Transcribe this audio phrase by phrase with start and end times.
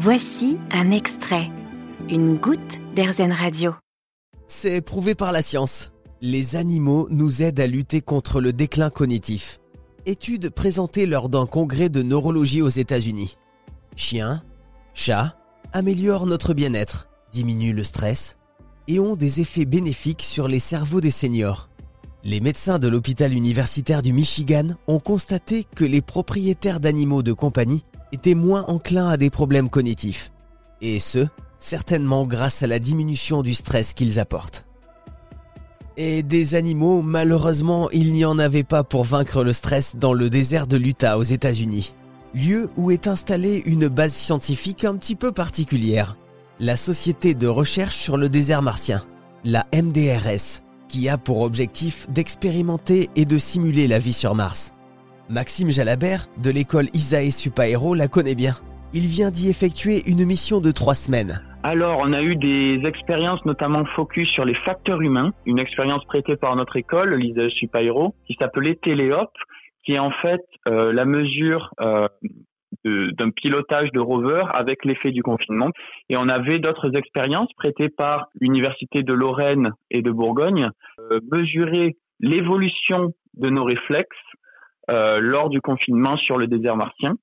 [0.00, 1.50] Voici un extrait,
[2.08, 3.74] une goutte d'Airzen Radio.
[4.46, 5.90] C'est prouvé par la science.
[6.20, 9.58] Les animaux nous aident à lutter contre le déclin cognitif.
[10.06, 13.38] Étude présentée lors d'un congrès de neurologie aux États-Unis.
[13.96, 14.44] Chiens,
[14.94, 15.36] chats
[15.72, 18.38] améliorent notre bien-être, diminuent le stress
[18.86, 21.67] et ont des effets bénéfiques sur les cerveaux des seniors.
[22.28, 27.86] Les médecins de l'hôpital universitaire du Michigan ont constaté que les propriétaires d'animaux de compagnie
[28.12, 30.30] étaient moins enclins à des problèmes cognitifs.
[30.82, 31.26] Et ce,
[31.58, 34.66] certainement grâce à la diminution du stress qu'ils apportent.
[35.96, 40.28] Et des animaux, malheureusement, il n'y en avait pas pour vaincre le stress dans le
[40.28, 41.94] désert de l'Utah aux États-Unis.
[42.34, 46.18] Lieu où est installée une base scientifique un petit peu particulière.
[46.60, 49.02] La Société de recherche sur le désert martien,
[49.44, 54.74] la MDRS, qui a pour objectif d'expérimenter et de simuler la vie sur Mars.
[55.28, 58.54] Maxime Jalabert, de l'école Isae Supaéro, la connaît bien.
[58.94, 61.42] Il vient d'y effectuer une mission de trois semaines.
[61.62, 66.36] Alors, on a eu des expériences notamment focus sur les facteurs humains, une expérience prêtée
[66.36, 69.30] par notre école, l'Isae Supaéro, qui s'appelait Téléop,
[69.84, 72.08] qui est en fait euh, la mesure euh,
[72.84, 75.70] d'un pilotage de rover avec l'effet du confinement.
[76.08, 81.96] Et on avait d'autres expériences prêtées par l'Université de Lorraine et de Bourgogne, euh, mesurer
[82.20, 84.16] l'évolution de nos réflexes
[84.90, 87.14] euh, lors du confinement sur le désert martien.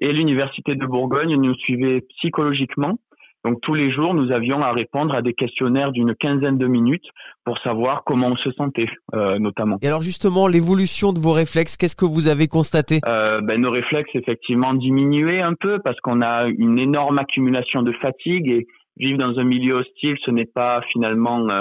[0.00, 2.98] Et l'Université de Bourgogne nous suivait psychologiquement
[3.46, 7.04] donc tous les jours, nous avions à répondre à des questionnaires d'une quinzaine de minutes
[7.44, 9.78] pour savoir comment on se sentait, euh, notamment.
[9.82, 12.98] Et alors justement, l'évolution de vos réflexes, qu'est-ce que vous avez constaté?
[13.06, 17.92] Euh, ben, Nos réflexes, effectivement, diminuaient un peu parce qu'on a une énorme accumulation de
[17.92, 21.60] fatigue et vivre dans un milieu hostile, ce n'est pas finalement euh,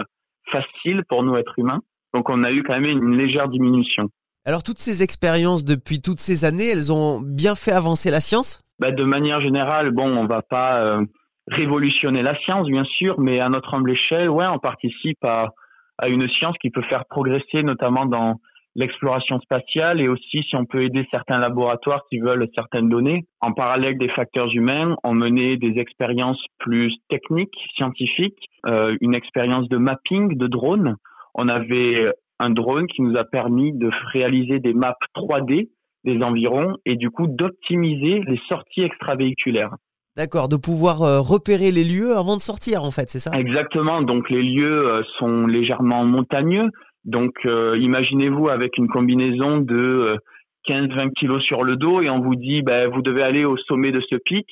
[0.52, 1.82] facile pour nous êtres humains.
[2.16, 4.10] Donc on a eu quand même une légère diminution.
[4.44, 8.64] Alors toutes ces expériences depuis toutes ces années, elles ont bien fait avancer la science?
[8.80, 11.00] Ben, De manière générale, bon, on va pas
[11.48, 15.54] révolutionner la science, bien sûr, mais à notre humble échelle, ouais, on participe à,
[15.98, 18.40] à une science qui peut faire progresser, notamment dans
[18.76, 23.26] l'exploration spatiale et aussi si on peut aider certains laboratoires qui veulent certaines données.
[23.40, 29.70] En parallèle des facteurs humains, on menait des expériences plus techniques, scientifiques, euh, une expérience
[29.70, 30.96] de mapping de drone.
[31.36, 35.70] On avait un drone qui nous a permis de réaliser des maps 3D
[36.04, 39.76] des environs et du coup d'optimiser les sorties extravéhiculaires.
[40.18, 43.32] D'accord, de pouvoir euh, repérer les lieux avant de sortir en fait, c'est ça?
[43.34, 46.70] Exactement, donc les lieux euh, sont légèrement montagneux.
[47.04, 50.16] Donc euh, imaginez-vous avec une combinaison de
[50.70, 53.92] 15-20 kilos sur le dos et on vous dit ben, vous devez aller au sommet
[53.92, 54.48] de ce pic.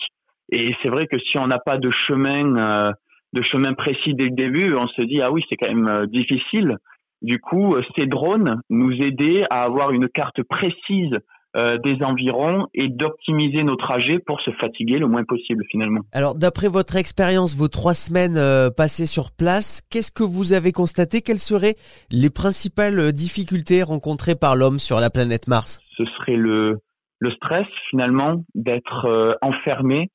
[0.52, 2.94] Et c'est vrai que si on n'a pas de chemin,
[3.32, 6.78] de chemin précis dès le début, on se dit ah oui c'est quand même difficile.
[7.22, 11.18] Du coup, ces drones nous aidaient à avoir une carte précise
[11.56, 16.00] euh, des environs et d'optimiser nos trajets pour se fatiguer le moins possible finalement.
[16.12, 20.72] Alors d'après votre expérience, vos trois semaines euh, passées sur place, qu'est-ce que vous avez
[20.72, 21.22] constaté?
[21.22, 21.76] Quelles seraient
[22.10, 25.80] les principales euh, difficultés rencontrées par l'homme sur la planète Mars?
[25.96, 26.80] Ce serait le,
[27.20, 30.10] le stress finalement d'être enfermé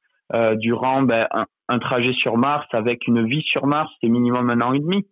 [0.57, 4.61] durant ben, un, un, trajet sur Mars avec une vie sur Mars, c'est minimum un
[4.61, 5.07] an et demi.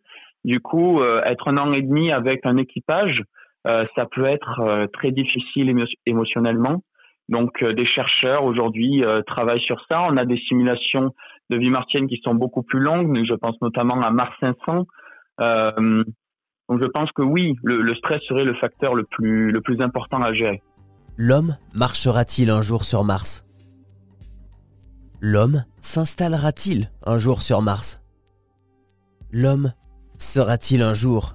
[0.44, 3.22] Du coup, être un an et demi avec un équipage, euh,
[3.66, 5.74] ça peut être euh, très difficile
[6.06, 6.82] émotionnellement.
[7.28, 10.04] Donc des chercheurs aujourd'hui travaillent sur ça.
[10.08, 11.12] On a des simulations
[11.50, 13.24] de vie martienne qui sont beaucoup plus longues.
[13.26, 14.86] Je pense notamment à Mars 500.
[15.40, 16.04] Euh,
[16.68, 19.80] donc je pense que oui, le, le, stress serait le facteur le plus, le plus
[19.80, 20.62] important à gérer.
[21.16, 23.44] L'homme marchera-t-il un jour sur Mars?
[25.20, 28.02] L'homme s'installera-t-il un jour sur Mars?
[29.32, 29.72] L'homme
[30.18, 31.34] sera-t-il un jour